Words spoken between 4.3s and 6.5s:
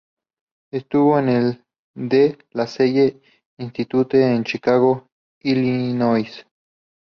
en Chicago, Illinois.